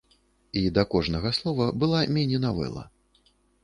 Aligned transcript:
І 0.61 0.63
да 0.77 0.85
кожнага 0.95 1.33
слова 1.41 1.71
была 1.85 2.03
міні-навэла. 2.19 2.83